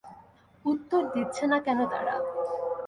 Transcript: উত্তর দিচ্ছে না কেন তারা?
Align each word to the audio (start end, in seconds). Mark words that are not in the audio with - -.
উত্তর 0.65 1.01
দিচ্ছে 1.13 1.43
না 1.47 1.57
কেন 1.65 1.79
তারা? 1.91 2.15